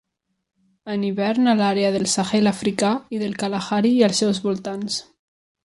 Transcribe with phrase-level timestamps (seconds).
[0.93, 5.03] En hivern a l'àrea del Sahel africà i del Kalahari i els seus voltants.